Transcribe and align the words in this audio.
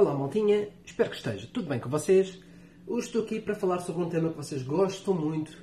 Olá, 0.00 0.14
maltinha. 0.14 0.66
Espero 0.82 1.10
que 1.10 1.16
esteja 1.16 1.46
tudo 1.52 1.68
bem 1.68 1.78
com 1.78 1.90
vocês. 1.90 2.40
Hoje 2.86 3.08
estou 3.08 3.22
aqui 3.22 3.38
para 3.38 3.54
falar 3.54 3.80
sobre 3.80 4.02
um 4.02 4.08
tema 4.08 4.30
que 4.30 4.36
vocês 4.38 4.62
gostam 4.62 5.12
muito 5.12 5.54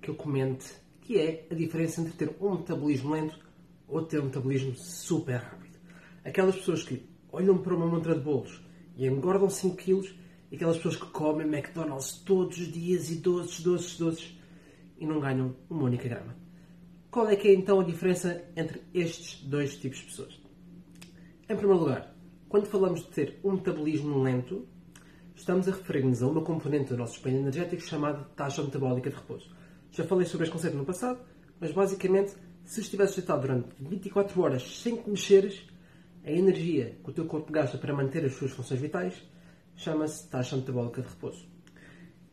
que 0.00 0.08
eu 0.08 0.14
comente, 0.14 0.64
que 1.02 1.18
é 1.18 1.46
a 1.50 1.54
diferença 1.54 2.00
entre 2.00 2.14
ter 2.14 2.34
um 2.40 2.54
metabolismo 2.56 3.12
lento 3.12 3.38
ou 3.86 4.00
ter 4.00 4.18
um 4.18 4.24
metabolismo 4.24 4.74
super 4.76 5.36
rápido. 5.36 5.78
Aquelas 6.24 6.56
pessoas 6.56 6.82
que 6.82 7.06
olham 7.30 7.58
para 7.58 7.74
uma 7.74 7.86
montra 7.86 8.14
de 8.14 8.22
bolos 8.22 8.64
e 8.96 9.06
engordam 9.06 9.50
5 9.50 9.76
kg 9.76 10.10
e 10.50 10.56
aquelas 10.56 10.78
pessoas 10.78 10.96
que 10.96 11.10
comem 11.10 11.46
McDonald's 11.46 12.12
todos 12.24 12.56
os 12.56 12.72
dias 12.72 13.10
e 13.10 13.16
doces, 13.16 13.60
doces, 13.60 13.98
doces 13.98 14.40
e 14.96 15.04
não 15.04 15.20
ganham 15.20 15.54
uma 15.68 15.84
única 15.84 16.08
grama. 16.08 16.34
Qual 17.10 17.28
é 17.28 17.36
que 17.36 17.46
é 17.46 17.52
então 17.52 17.78
a 17.78 17.84
diferença 17.84 18.42
entre 18.56 18.80
estes 18.94 19.42
dois 19.42 19.76
tipos 19.76 19.98
de 19.98 20.04
pessoas? 20.06 20.40
Em 21.46 21.54
primeiro 21.54 21.78
lugar, 21.80 22.11
quando 22.52 22.66
falamos 22.66 23.00
de 23.00 23.06
ter 23.06 23.40
um 23.42 23.52
metabolismo 23.52 24.22
lento, 24.22 24.68
estamos 25.34 25.66
a 25.66 25.70
referir-nos 25.70 26.22
a 26.22 26.26
uma 26.26 26.42
componente 26.42 26.90
do 26.90 26.98
nosso 26.98 27.16
espelho 27.16 27.38
energético 27.38 27.80
chamada 27.80 28.24
taxa 28.36 28.62
metabólica 28.62 29.08
de 29.08 29.16
repouso. 29.16 29.56
Já 29.90 30.04
falei 30.04 30.26
sobre 30.26 30.44
este 30.44 30.52
conceito 30.52 30.76
no 30.76 30.84
passado, 30.84 31.20
mas 31.58 31.72
basicamente, 31.72 32.34
se 32.62 32.82
estivesse 32.82 33.16
deitado 33.16 33.40
durante 33.40 33.68
24 33.80 34.38
horas 34.42 34.82
sem 34.82 34.96
te 34.96 35.08
mexeres, 35.08 35.66
a 36.22 36.30
energia 36.30 36.98
que 37.02 37.08
o 37.08 37.12
teu 37.14 37.24
corpo 37.24 37.50
gasta 37.50 37.78
para 37.78 37.94
manter 37.94 38.22
as 38.22 38.34
suas 38.34 38.50
funções 38.50 38.78
vitais 38.78 39.14
chama-se 39.74 40.28
taxa 40.28 40.54
metabólica 40.54 41.00
de 41.00 41.08
repouso. 41.08 41.48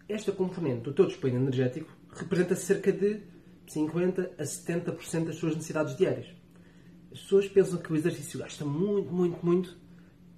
Esta 0.10 0.34
componente 0.34 0.82
do 0.82 0.92
teu 0.92 1.08
espelho 1.08 1.38
energético 1.38 1.96
representa 2.10 2.58
cerca 2.58 2.92
de 2.92 3.22
50 3.68 4.34
a 4.38 4.44
70% 4.44 5.28
das 5.28 5.38
suas 5.38 5.56
necessidades 5.56 5.96
diárias. 5.96 6.28
As 7.10 7.22
pessoas 7.22 7.48
pensam 7.48 7.80
que 7.80 7.94
o 7.94 7.96
exercício 7.96 8.38
gasta 8.38 8.66
muito, 8.66 9.14
muito, 9.14 9.46
muito, 9.46 9.80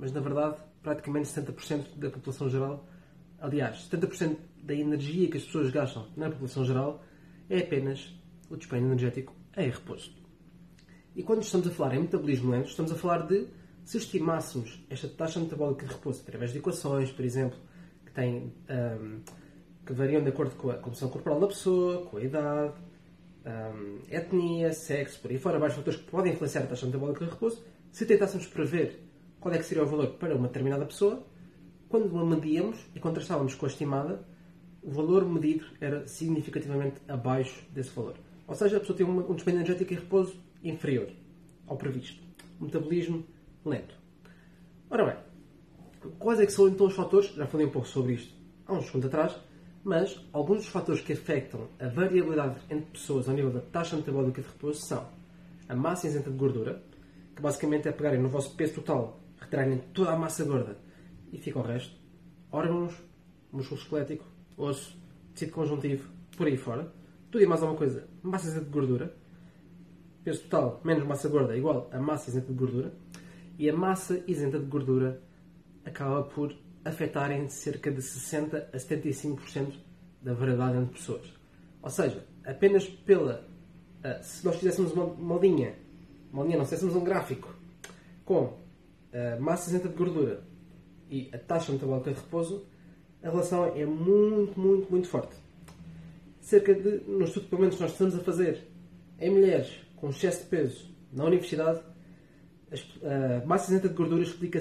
mas 0.01 0.11
na 0.11 0.19
verdade 0.19 0.57
praticamente 0.81 1.29
70% 1.29 1.95
da 1.95 2.09
população 2.09 2.49
geral, 2.49 2.85
aliás, 3.39 3.87
70% 3.87 4.35
da 4.63 4.73
energia 4.73 5.29
que 5.29 5.37
as 5.37 5.43
pessoas 5.43 5.69
gastam 5.69 6.07
na 6.17 6.29
população 6.29 6.65
geral 6.65 7.03
é 7.47 7.59
apenas 7.59 8.13
o 8.49 8.57
despenho 8.57 8.87
energético 8.87 9.35
em 9.55 9.69
repouso. 9.69 10.11
E 11.15 11.21
quando 11.21 11.43
estamos 11.43 11.67
a 11.67 11.71
falar 11.71 11.95
em 11.95 12.01
metabolismo 12.01 12.51
lento, 12.51 12.69
estamos 12.69 12.91
a 12.91 12.95
falar 12.95 13.27
de 13.27 13.47
se 13.83 13.97
estimássemos 13.97 14.83
esta 14.89 15.07
taxa 15.07 15.39
metabólica 15.39 15.85
de 15.85 15.93
repouso 15.93 16.21
através 16.21 16.51
de 16.51 16.57
equações, 16.57 17.11
por 17.11 17.23
exemplo, 17.23 17.59
que, 18.03 18.11
têm, 18.11 18.53
um, 18.69 19.21
que 19.85 19.93
variam 19.93 20.23
de 20.23 20.29
acordo 20.29 20.55
com 20.55 20.71
a 20.71 20.75
composição 20.75 21.09
corporal 21.09 21.39
da 21.39 21.47
pessoa, 21.47 22.05
com 22.05 22.17
a 22.17 22.23
idade, 22.23 22.73
um, 23.45 23.99
etnia, 24.09 24.73
sexo, 24.73 25.19
por 25.19 25.29
aí 25.29 25.37
fora, 25.37 25.59
vários 25.59 25.77
fatores 25.77 25.99
que 25.99 26.09
podem 26.09 26.33
influenciar 26.33 26.63
a 26.63 26.67
taxa 26.67 26.85
metabólica 26.87 27.25
de 27.25 27.31
repouso, 27.31 27.63
se 27.91 28.05
tentássemos 28.05 28.47
prever 28.47 29.10
qual 29.41 29.53
é 29.53 29.57
que 29.57 29.65
seria 29.65 29.83
o 29.83 29.87
valor 29.87 30.11
para 30.11 30.33
uma 30.35 30.47
determinada 30.47 30.85
pessoa, 30.85 31.25
quando 31.89 32.17
a 32.17 32.23
medíamos 32.23 32.77
e 32.95 32.99
contrastávamos 33.01 33.55
com 33.55 33.65
a 33.65 33.69
estimada, 33.69 34.25
o 34.81 34.89
valor 34.89 35.27
medido 35.27 35.65
era 35.81 36.07
significativamente 36.07 37.01
abaixo 37.07 37.61
desse 37.73 37.89
valor. 37.89 38.15
Ou 38.47 38.55
seja, 38.55 38.77
a 38.77 38.79
pessoa 38.79 38.95
tem 38.95 39.05
um 39.05 39.33
desempenho 39.33 39.57
energético 39.57 39.93
em 39.93 39.97
repouso 39.97 40.35
inferior 40.63 41.09
ao 41.67 41.75
previsto. 41.75 42.21
Metabolismo 42.59 43.25
lento. 43.65 43.95
Ora 44.89 45.05
bem, 45.05 46.11
quais 46.17 46.39
é 46.39 46.45
que 46.45 46.51
são 46.51 46.69
então 46.69 46.87
os 46.87 46.95
fatores? 46.95 47.33
Já 47.33 47.45
falei 47.45 47.65
um 47.65 47.71
pouco 47.71 47.87
sobre 47.87 48.13
isto 48.13 48.41
há 48.71 48.73
uns 48.73 48.85
segundos 48.85 49.07
atrás, 49.07 49.35
mas 49.83 50.19
alguns 50.31 50.59
dos 50.59 50.67
fatores 50.67 51.01
que 51.01 51.13
afetam 51.13 51.67
a 51.79 51.87
variabilidade 51.87 52.59
entre 52.69 52.91
pessoas 52.91 53.27
ao 53.27 53.35
nível 53.35 53.51
da 53.51 53.59
taxa 53.59 53.95
metabólica 53.95 54.41
de 54.41 54.47
repouso 54.47 54.81
são 54.81 55.05
a 55.67 55.75
massa 55.75 56.07
isenta 56.07 56.29
de 56.29 56.37
gordura, 56.37 56.81
que 57.35 57.41
basicamente 57.41 57.87
é 57.87 57.91
pegarem 57.91 58.21
no 58.21 58.29
vosso 58.29 58.55
peso 58.55 58.75
total, 58.75 59.19
retirarem 59.41 59.79
toda 59.93 60.11
a 60.11 60.17
massa 60.17 60.45
gorda. 60.45 60.77
E 61.33 61.37
fica 61.37 61.59
o 61.59 61.61
resto, 61.61 61.95
órgãos, 62.51 62.93
músculo 63.51 63.81
esquelético, 63.81 64.25
osso, 64.57 64.97
tecido 65.33 65.51
conjuntivo, 65.51 66.09
por 66.37 66.47
aí 66.47 66.57
fora, 66.57 66.91
tudo 67.29 67.43
e 67.43 67.47
mais 67.47 67.61
alguma 67.61 67.77
coisa, 67.77 68.07
massa 68.21 68.47
isenta 68.47 68.65
de 68.65 68.71
gordura, 68.71 69.15
peso 70.23 70.43
total 70.43 70.81
menos 70.83 71.05
massa 71.05 71.27
gorda 71.29 71.57
igual 71.57 71.89
a 71.91 71.99
massa 71.99 72.29
isenta 72.29 72.47
de 72.47 72.53
gordura, 72.53 72.93
e 73.57 73.69
a 73.69 73.75
massa 73.75 74.23
isenta 74.27 74.59
de 74.59 74.65
gordura 74.65 75.21
acaba 75.85 76.23
por 76.23 76.55
afetar 76.83 77.31
em 77.31 77.47
cerca 77.47 77.91
de 77.91 78.01
60 78.01 78.69
a 78.73 78.77
75% 78.77 79.73
da 80.21 80.33
variedade 80.33 80.77
entre 80.77 80.93
pessoas. 80.93 81.33
Ou 81.81 81.89
seja, 81.89 82.25
apenas 82.45 82.87
pela. 82.87 83.47
Uh, 84.03 84.23
se 84.23 84.43
nós 84.45 84.55
fizéssemos 84.55 84.93
uma, 84.93 85.05
uma 85.05 85.39
linha, 85.39 85.75
uma 86.31 86.43
linha, 86.43 86.57
não, 86.57 86.65
se 86.65 86.71
fizéssemos 86.71 86.95
um 86.95 87.03
gráfico 87.03 87.53
com 88.25 88.57
massa 89.39 89.69
isenta 89.69 89.89
de 89.89 89.95
gordura 89.95 90.43
e 91.09 91.29
a 91.33 91.37
taxa 91.37 91.71
metabólica 91.71 92.11
de 92.11 92.17
repouso, 92.19 92.65
a 93.21 93.29
relação 93.29 93.65
é 93.65 93.85
muito, 93.85 94.59
muito, 94.59 94.89
muito 94.89 95.07
forte. 95.07 95.35
Cerca 96.39 96.73
de, 96.73 97.01
no 97.07 97.23
estudo 97.23 97.47
pelo 97.47 97.61
menos 97.61 97.79
nós 97.79 97.91
estamos 97.91 98.15
a 98.15 98.19
fazer 98.19 98.67
em 99.19 99.29
mulheres 99.29 99.71
com 99.97 100.09
excesso 100.09 100.43
de 100.43 100.49
peso 100.49 100.89
na 101.11 101.25
universidade, 101.25 101.81
a 103.03 103.45
massa 103.45 103.71
isenta 103.71 103.89
de 103.89 103.95
gordura 103.95 104.23
explica, 104.23 104.59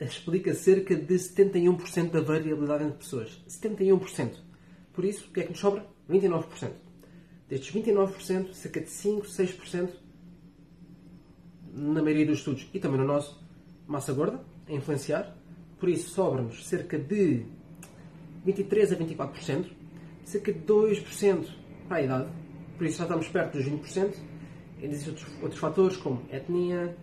explica 0.00 0.54
cerca 0.54 0.94
de 0.94 1.14
71% 1.14 2.10
da 2.10 2.20
variabilidade 2.20 2.84
entre 2.84 2.98
pessoas. 2.98 3.42
71%. 3.48 4.34
Por 4.92 5.04
isso, 5.04 5.28
o 5.28 5.32
que 5.32 5.40
é 5.40 5.42
que 5.44 5.50
nos 5.50 5.58
sobra? 5.58 5.86
29%. 6.10 6.70
Destes 7.48 7.74
29%, 7.74 8.52
cerca 8.52 8.80
de 8.80 8.90
5, 8.90 9.26
6%, 9.26 9.90
na 11.72 12.02
maioria 12.02 12.26
dos 12.26 12.38
estudos 12.38 12.68
e 12.74 12.78
também 12.78 12.98
no 13.00 13.06
nosso, 13.06 13.42
massa 13.88 14.12
gorda, 14.12 14.40
a 14.68 14.72
influenciar. 14.72 15.34
Por 15.80 15.88
isso, 15.88 16.10
sobra-nos 16.10 16.66
cerca 16.66 16.98
de 16.98 17.46
23 18.44 18.92
a 18.92 18.96
24%, 18.96 19.66
cerca 20.24 20.52
de 20.52 20.60
2% 20.60 21.48
para 21.88 21.96
a 21.96 22.02
idade. 22.02 22.28
Por 22.76 22.86
isso, 22.86 22.98
já 22.98 23.04
estamos 23.04 23.28
perto 23.28 23.58
dos 23.58 23.66
20%. 23.66 24.14
Existem 24.80 25.08
outros, 25.12 25.42
outros 25.42 25.60
fatores 25.60 25.96
como 25.96 26.22
etnia, 26.30 26.96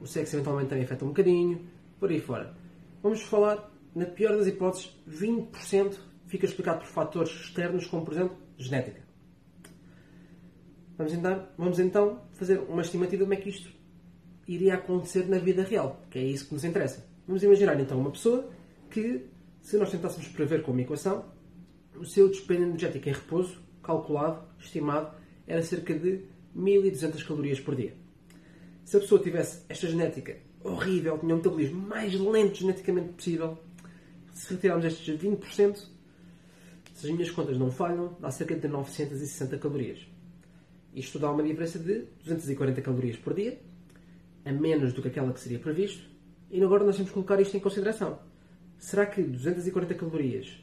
o 0.00 0.06
sexo 0.06 0.36
eventualmente 0.36 0.68
também 0.68 0.84
afeta 0.84 1.04
um 1.04 1.08
bocadinho, 1.08 1.66
por 1.98 2.10
aí 2.10 2.20
fora. 2.20 2.54
Vamos 3.02 3.22
falar, 3.22 3.70
na 3.94 4.04
pior 4.04 4.36
das 4.36 4.46
hipóteses, 4.46 4.94
20% 5.08 5.96
fica 6.26 6.44
explicado 6.44 6.80
por 6.80 6.88
fatores 6.88 7.32
externos, 7.32 7.86
como 7.86 8.04
por 8.04 8.12
exemplo, 8.12 8.36
genética. 8.58 9.00
Vamos 10.98 11.14
então, 11.14 11.48
vamos 11.56 11.78
então 11.78 12.20
fazer 12.32 12.58
uma 12.58 12.82
estimativa 12.82 13.18
de 13.18 13.22
como 13.22 13.34
é 13.34 13.36
que 13.36 13.48
isto 13.48 13.72
iria 14.46 14.74
acontecer 14.74 15.28
na 15.28 15.38
vida 15.38 15.62
real, 15.62 16.02
que 16.10 16.18
é 16.18 16.22
isso 16.22 16.46
que 16.46 16.54
nos 16.54 16.64
interessa. 16.64 17.06
Vamos 17.26 17.42
imaginar 17.42 17.78
então 17.78 17.98
uma 17.98 18.10
pessoa 18.10 18.50
que, 18.90 19.26
se 19.60 19.76
nós 19.76 19.90
tentássemos 19.90 20.28
prever 20.28 20.62
com 20.62 20.72
uma 20.72 20.82
equação, 20.82 21.24
o 21.96 22.04
seu 22.04 22.28
despende 22.28 22.62
energético 22.62 23.08
em 23.08 23.12
repouso, 23.12 23.60
calculado, 23.82 24.42
estimado, 24.58 25.14
era 25.46 25.62
cerca 25.62 25.94
de 25.94 26.24
1200 26.54 27.22
calorias 27.22 27.60
por 27.60 27.74
dia. 27.74 27.94
Se 28.84 28.96
a 28.96 29.00
pessoa 29.00 29.22
tivesse 29.22 29.62
esta 29.68 29.86
genética 29.86 30.36
horrível, 30.64 31.18
tinha 31.18 31.34
um 31.34 31.38
metabolismo 31.38 31.80
mais 31.80 32.14
lento 32.14 32.58
geneticamente 32.58 33.10
possível, 33.10 33.58
se 34.32 34.54
retirarmos 34.54 34.84
estes 34.84 35.18
20%, 35.18 35.76
se 36.94 37.06
as 37.06 37.12
minhas 37.12 37.30
contas 37.30 37.58
não 37.58 37.70
falham, 37.70 38.16
dá 38.20 38.30
cerca 38.30 38.54
de 38.54 38.68
960 38.68 39.58
calorias. 39.58 40.06
Isto 40.94 41.18
dá 41.18 41.30
uma 41.30 41.42
diferença 41.42 41.78
de 41.78 42.04
240 42.24 42.82
calorias 42.82 43.16
por 43.16 43.34
dia, 43.34 43.58
a 44.44 44.52
menos 44.52 44.92
do 44.92 45.02
que 45.02 45.08
aquela 45.08 45.32
que 45.32 45.40
seria 45.40 45.58
previsto, 45.58 46.08
e 46.50 46.62
agora 46.62 46.84
nós 46.84 46.96
temos 46.96 47.10
que 47.10 47.14
colocar 47.14 47.40
isto 47.40 47.56
em 47.56 47.60
consideração. 47.60 48.18
Será 48.78 49.06
que 49.06 49.22
240 49.22 49.94
calorias 49.94 50.62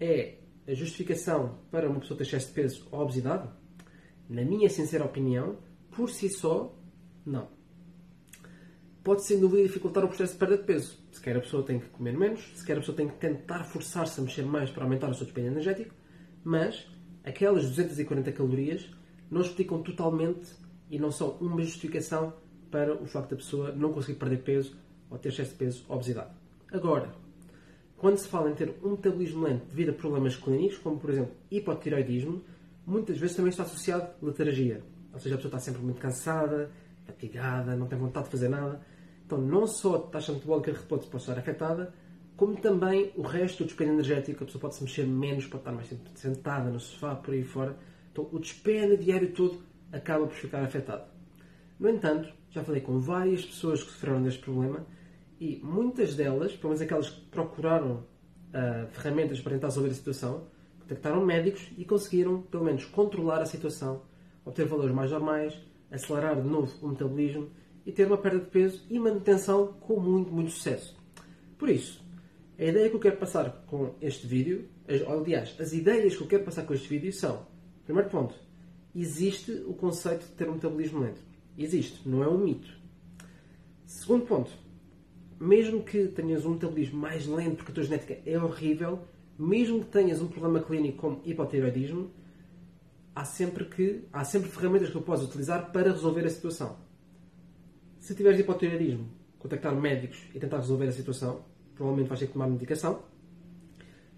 é 0.00 0.38
a 0.66 0.74
justificação 0.74 1.58
para 1.70 1.88
uma 1.88 2.00
pessoa 2.00 2.18
ter 2.18 2.24
excesso 2.24 2.48
de 2.48 2.52
peso 2.54 2.88
ou 2.90 3.00
obesidade? 3.00 3.48
Na 4.28 4.44
minha 4.44 4.68
sincera 4.68 5.04
opinião, 5.04 5.58
por 5.90 6.10
si 6.10 6.28
só, 6.28 6.76
não. 7.24 7.48
Pode 9.02 9.24
sem 9.24 9.38
dúvida 9.38 9.62
dificultar 9.62 10.04
o 10.04 10.08
processo 10.08 10.32
de 10.32 10.38
perda 10.38 10.56
de 10.56 10.64
peso. 10.64 10.98
Se 11.12 11.20
quer 11.20 11.36
a 11.36 11.40
pessoa 11.40 11.62
tem 11.62 11.78
que 11.78 11.88
comer 11.88 12.16
menos, 12.18 12.50
se 12.54 12.64
quer 12.64 12.74
a 12.74 12.80
pessoa 12.80 12.96
tem 12.96 13.08
que 13.08 13.16
tentar 13.16 13.64
forçar-se 13.64 14.18
a 14.18 14.24
mexer 14.24 14.44
mais 14.44 14.70
para 14.70 14.82
aumentar 14.82 15.08
o 15.10 15.14
seu 15.14 15.26
desempenho 15.26 15.48
energético, 15.48 15.94
mas 16.42 16.86
aquelas 17.22 17.64
240 17.68 18.32
calorias 18.32 18.90
não 19.30 19.42
explicam 19.42 19.82
totalmente 19.82 20.52
e 20.90 20.98
não 20.98 21.10
são 21.10 21.36
uma 21.40 21.62
justificação 21.62 22.34
para 22.74 22.92
o 22.92 23.06
facto 23.06 23.30
da 23.30 23.36
pessoa 23.36 23.70
não 23.70 23.92
conseguir 23.92 24.18
perder 24.18 24.38
peso 24.38 24.76
ou 25.08 25.16
ter 25.16 25.28
excesso 25.28 25.52
de 25.52 25.58
peso 25.58 25.84
ou 25.88 25.94
obesidade. 25.94 26.32
Agora, 26.72 27.14
quando 27.96 28.16
se 28.16 28.26
fala 28.26 28.50
em 28.50 28.54
ter 28.54 28.74
um 28.82 28.90
metabolismo 28.90 29.44
lento 29.44 29.66
devido 29.66 29.90
a 29.90 29.92
problemas 29.92 30.34
clínicos, 30.34 30.78
como 30.78 30.98
por 30.98 31.08
exemplo 31.10 31.36
hipotiroidismo, 31.52 32.42
muitas 32.84 33.16
vezes 33.16 33.36
também 33.36 33.50
está 33.50 33.62
associado 33.62 34.08
a 34.20 34.26
letargia. 34.26 34.82
Ou 35.12 35.20
seja, 35.20 35.36
a 35.36 35.38
pessoa 35.38 35.50
está 35.50 35.60
sempre 35.60 35.82
muito 35.82 36.00
cansada, 36.00 36.68
fatigada, 37.06 37.76
não 37.76 37.86
tem 37.86 37.96
vontade 37.96 38.24
de 38.24 38.32
fazer 38.32 38.48
nada. 38.48 38.80
Então, 39.24 39.38
não 39.40 39.68
só 39.68 39.94
a 39.94 40.00
taxa 40.00 40.32
metabólica 40.32 40.72
de 40.72 40.78
repouso 40.78 41.08
pode 41.08 41.22
estar 41.22 41.38
afetada, 41.38 41.94
como 42.36 42.56
também 42.56 43.12
o 43.14 43.22
resto 43.22 43.62
do 43.62 43.66
despende 43.68 43.92
energético. 43.92 44.42
A 44.42 44.46
pessoa 44.46 44.62
pode 44.62 44.74
se 44.74 44.82
mexer 44.82 45.06
menos, 45.06 45.46
pode 45.46 45.60
estar 45.60 45.72
mais 45.72 45.88
tempo 45.88 46.10
sentada 46.16 46.70
no 46.70 46.80
sofá, 46.80 47.14
por 47.14 47.32
aí 47.32 47.44
fora. 47.44 47.76
Então, 48.10 48.28
o 48.32 48.40
despende 48.40 48.96
diário 48.96 49.32
todo 49.32 49.62
acaba 49.92 50.26
por 50.26 50.34
ficar 50.34 50.64
afetado. 50.64 51.13
No 51.78 51.88
entanto, 51.88 52.32
já 52.50 52.62
falei 52.62 52.80
com 52.80 52.98
várias 52.98 53.44
pessoas 53.44 53.82
que 53.82 53.90
sofreram 53.90 54.22
deste 54.22 54.40
problema 54.40 54.86
E 55.40 55.60
muitas 55.62 56.14
delas, 56.14 56.52
pelo 56.52 56.70
menos 56.70 56.80
aquelas 56.80 57.10
que 57.10 57.20
procuraram 57.26 57.96
uh, 57.96 58.86
ferramentas 58.92 59.40
para 59.40 59.52
tentar 59.52 59.66
resolver 59.66 59.90
a 59.90 59.94
situação, 59.94 60.46
contactaram 60.80 61.24
médicos 61.24 61.70
e 61.76 61.84
conseguiram, 61.84 62.42
pelo 62.42 62.64
menos, 62.64 62.84
controlar 62.84 63.42
a 63.42 63.46
situação, 63.46 64.02
obter 64.44 64.66
valores 64.66 64.94
mais 64.94 65.10
normais, 65.10 65.54
acelerar 65.90 66.40
de 66.40 66.48
novo 66.48 66.72
o 66.80 66.88
metabolismo 66.88 67.50
e 67.84 67.92
ter 67.92 68.06
uma 68.06 68.16
perda 68.16 68.38
de 68.38 68.50
peso 68.50 68.84
e 68.88 68.98
manutenção 68.98 69.74
com 69.80 69.98
muito, 70.00 70.32
muito 70.32 70.50
sucesso. 70.50 70.96
Por 71.58 71.68
isso, 71.68 72.02
a 72.58 72.64
ideia 72.64 72.88
que 72.88 72.96
eu 72.96 73.00
quero 73.00 73.16
passar 73.16 73.64
com 73.66 73.94
este 74.00 74.26
vídeo, 74.26 74.68
aliás, 75.08 75.56
as 75.58 75.72
ideias 75.72 76.16
que 76.16 76.22
eu 76.22 76.26
quero 76.28 76.44
passar 76.44 76.64
com 76.64 76.72
este 76.72 76.88
vídeo 76.88 77.12
são, 77.12 77.46
primeiro 77.84 78.08
ponto, 78.08 78.34
existe 78.94 79.50
o 79.66 79.74
conceito 79.74 80.26
de 80.26 80.32
ter 80.32 80.48
um 80.48 80.54
metabolismo 80.54 81.00
lento. 81.00 81.33
Existe, 81.56 82.08
não 82.08 82.22
é 82.22 82.28
um 82.28 82.38
mito. 82.38 82.68
Segundo 83.86 84.26
ponto, 84.26 84.50
mesmo 85.38 85.82
que 85.82 86.08
tenhas 86.08 86.44
um 86.44 86.54
metabolismo 86.54 86.98
mais 86.98 87.26
lento 87.26 87.56
porque 87.56 87.70
a 87.70 87.74
tua 87.74 87.84
genética 87.84 88.18
é 88.26 88.38
horrível, 88.38 89.00
mesmo 89.38 89.80
que 89.80 89.90
tenhas 89.90 90.20
um 90.20 90.26
problema 90.26 90.60
clínico 90.60 90.98
como 90.98 91.20
hipotiroidismo, 91.24 92.10
há 93.14 93.24
sempre, 93.24 93.64
que, 93.66 94.04
há 94.12 94.24
sempre 94.24 94.50
ferramentas 94.50 94.90
que 94.90 94.96
eu 94.96 95.02
posso 95.02 95.24
utilizar 95.24 95.70
para 95.70 95.92
resolver 95.92 96.24
a 96.24 96.30
situação. 96.30 96.76
Se 97.98 98.14
tiveres 98.14 98.40
hipotiroidismo, 98.40 99.08
contactar 99.38 99.74
médicos 99.74 100.18
e 100.34 100.40
tentar 100.40 100.58
resolver 100.58 100.88
a 100.88 100.92
situação, 100.92 101.44
provavelmente 101.74 102.08
vais 102.08 102.20
ter 102.20 102.26
que 102.26 102.32
tomar 102.32 102.48
medicação. 102.48 103.02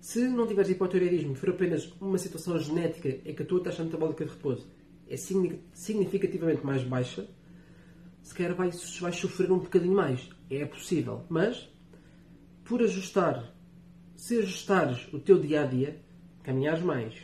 Se 0.00 0.26
não 0.28 0.46
tiveres 0.46 0.70
hipotireoidismo 0.70 1.34
for 1.34 1.50
apenas 1.50 1.92
uma 2.00 2.18
situação 2.18 2.58
genética 2.58 3.08
em 3.08 3.34
que 3.34 3.42
a 3.42 3.46
tua 3.46 3.62
taxa 3.62 3.82
metabólica 3.82 4.24
de 4.24 4.30
repouso 4.30 4.66
é 5.08 5.16
significativamente 5.16 6.64
mais 6.64 6.82
baixa, 6.82 7.26
se 8.22 8.34
calhar 8.34 8.54
vais, 8.54 8.98
vais 8.98 9.16
sofrer 9.16 9.50
um 9.52 9.58
bocadinho 9.58 9.94
mais. 9.94 10.28
É 10.50 10.64
possível. 10.64 11.24
Mas, 11.28 11.68
por 12.64 12.82
ajustar, 12.82 13.54
se 14.16 14.38
ajustares 14.38 15.06
o 15.12 15.20
teu 15.20 15.38
dia 15.38 15.62
a 15.62 15.66
dia, 15.66 16.00
caminhares 16.42 16.82
mais, 16.82 17.14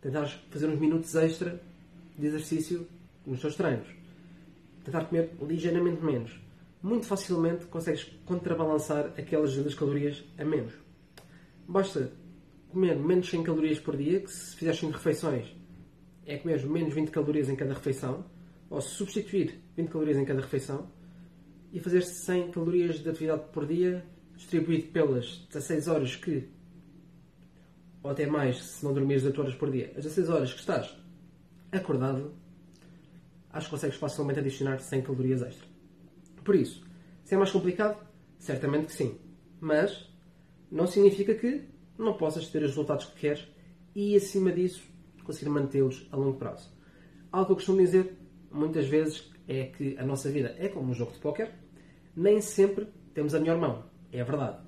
tentares 0.00 0.32
fazer 0.50 0.68
uns 0.68 0.78
minutos 0.78 1.14
extra 1.16 1.60
de 2.16 2.26
exercício 2.26 2.86
nos 3.26 3.40
teus 3.40 3.56
treinos, 3.56 3.88
tentar 4.84 5.06
comer 5.06 5.32
ligeiramente 5.42 6.02
menos, 6.02 6.40
muito 6.80 7.06
facilmente 7.06 7.66
consegues 7.66 8.04
contrabalançar 8.24 9.06
aquelas 9.18 9.74
calorias 9.74 10.22
a 10.38 10.44
menos. 10.44 10.72
Basta 11.66 12.12
comer 12.68 12.96
menos 12.96 13.28
100 13.28 13.42
calorias 13.42 13.80
por 13.80 13.96
dia, 13.96 14.20
que 14.20 14.30
se 14.30 14.54
fizeres 14.54 14.78
5 14.78 14.92
refeições 14.92 15.65
é 16.26 16.36
comer 16.38 16.66
menos 16.66 16.92
20 16.92 17.10
calorias 17.10 17.48
em 17.48 17.56
cada 17.56 17.72
refeição, 17.72 18.24
ou 18.68 18.80
substituir 18.80 19.60
20 19.76 19.88
calorias 19.88 20.18
em 20.18 20.24
cada 20.24 20.40
refeição 20.40 20.90
e 21.72 21.80
fazer 21.80 22.02
100 22.02 22.50
calorias 22.50 22.98
de 22.98 23.08
atividade 23.08 23.44
por 23.52 23.66
dia 23.66 24.04
distribuído 24.34 24.88
pelas 24.88 25.38
16 25.48 25.88
horas 25.88 26.16
que, 26.16 26.48
ou 28.02 28.10
até 28.10 28.26
mais 28.26 28.62
se 28.62 28.84
não 28.84 28.92
dormires 28.92 29.24
8 29.24 29.40
horas 29.40 29.54
por 29.54 29.70
dia, 29.70 29.92
as 29.96 30.04
16 30.04 30.28
horas 30.28 30.52
que 30.52 30.60
estás 30.60 30.94
acordado, 31.72 32.34
acho 33.50 33.66
que 33.66 33.70
consegues 33.70 33.96
facilmente 33.96 34.40
adicionar 34.40 34.78
100 34.78 35.02
calorias 35.02 35.42
extra. 35.42 35.66
Por 36.44 36.54
isso, 36.54 36.84
se 37.24 37.34
é 37.34 37.38
mais 37.38 37.50
complicado, 37.50 38.06
certamente 38.38 38.86
que 38.86 38.92
sim. 38.92 39.18
Mas 39.60 40.08
não 40.70 40.86
significa 40.86 41.34
que 41.34 41.64
não 41.98 42.16
possas 42.16 42.48
ter 42.48 42.62
os 42.62 42.70
resultados 42.70 43.06
que 43.06 43.20
queres 43.20 43.48
e, 43.94 44.14
acima 44.14 44.52
disso, 44.52 44.82
conseguir 45.26 45.50
mantê-los 45.50 46.08
a 46.10 46.16
longo 46.16 46.38
prazo. 46.38 46.72
Algo 47.32 47.46
que 47.46 47.52
eu 47.52 47.56
costumo 47.56 47.78
dizer 47.78 48.16
muitas 48.50 48.86
vezes 48.86 49.30
é 49.48 49.64
que 49.64 49.96
a 49.98 50.04
nossa 50.04 50.30
vida 50.30 50.54
é 50.58 50.68
como 50.68 50.90
um 50.90 50.94
jogo 50.94 51.12
de 51.12 51.18
póquer. 51.18 51.52
Nem 52.14 52.40
sempre 52.40 52.86
temos 53.12 53.34
a 53.34 53.40
melhor 53.40 53.58
mão, 53.58 53.84
é 54.12 54.22
verdade. 54.24 54.58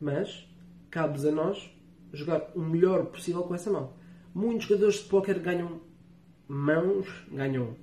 Mas 0.00 0.46
cabe 0.90 1.26
a 1.26 1.32
nós 1.32 1.70
jogar 2.12 2.50
o 2.54 2.60
melhor 2.60 3.06
possível 3.06 3.42
com 3.42 3.54
essa 3.54 3.70
mão. 3.70 3.94
Muitos 4.34 4.66
jogadores 4.66 4.96
de 4.96 5.08
póquer 5.08 5.38
ganham 5.38 5.80
mãos, 6.46 7.06
ganham 7.32 7.76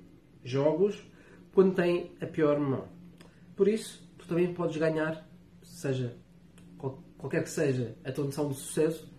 jogos, 0.44 1.02
quando 1.52 1.74
têm 1.74 2.12
a 2.20 2.26
pior 2.26 2.58
mão. 2.60 2.88
Por 3.56 3.66
isso, 3.66 4.08
tu 4.18 4.28
também 4.28 4.52
podes 4.52 4.76
ganhar, 4.76 5.28
seja 5.62 6.16
qualquer 7.16 7.42
que 7.42 7.50
seja 7.50 7.96
a 8.04 8.12
tua 8.12 8.24
noção 8.24 8.48
de 8.48 8.54
sucesso, 8.54 9.12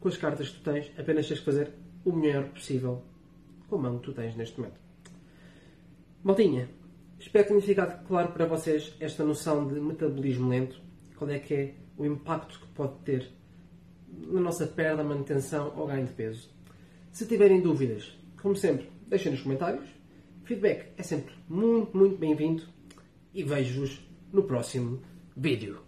com 0.00 0.08
as 0.08 0.16
cartas 0.16 0.48
que 0.48 0.58
tu 0.58 0.70
tens, 0.70 0.90
apenas 0.98 1.28
tens 1.28 1.38
que 1.38 1.44
fazer 1.44 1.72
o 2.06 2.12
melhor 2.12 2.44
possível 2.50 3.02
com 3.68 3.76
a 3.76 3.78
mão 3.78 3.98
que 3.98 4.04
tu 4.04 4.12
tens 4.12 4.36
neste 4.36 4.58
momento. 4.58 4.80
Maltinha, 6.22 6.70
espero 7.18 7.44
que 7.44 7.50
tenha 7.50 7.62
ficado 7.62 8.06
claro 8.06 8.32
para 8.32 8.46
vocês 8.46 8.94
esta 9.00 9.24
noção 9.24 9.66
de 9.66 9.80
metabolismo 9.80 10.48
lento, 10.48 10.80
qual 11.16 11.28
é 11.30 11.38
que 11.38 11.54
é 11.54 11.74
o 11.98 12.06
impacto 12.06 12.60
que 12.60 12.66
pode 12.68 12.94
ter 13.00 13.28
na 14.08 14.40
nossa 14.40 14.66
perda, 14.66 15.02
manutenção 15.02 15.72
ou 15.76 15.86
ganho 15.88 16.06
de 16.06 16.12
peso. 16.12 16.48
Se 17.12 17.26
tiverem 17.26 17.60
dúvidas, 17.60 18.16
como 18.40 18.54
sempre, 18.54 18.88
deixem 19.08 19.32
nos 19.32 19.42
comentários. 19.42 19.88
Feedback 20.44 20.92
é 20.96 21.02
sempre 21.02 21.34
muito, 21.48 21.96
muito 21.96 22.16
bem-vindo 22.16 22.62
e 23.34 23.42
vejo-vos 23.42 24.00
no 24.32 24.44
próximo 24.44 25.02
vídeo. 25.36 25.85